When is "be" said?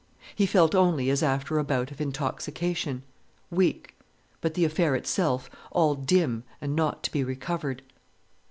7.11-7.23